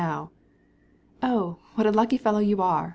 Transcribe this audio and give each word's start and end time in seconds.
"Oh, 1.21 1.57
what 1.75 1.85
a 1.85 1.91
lucky 1.91 2.17
fellow 2.17 2.39
you 2.39 2.59
are!" 2.59 2.89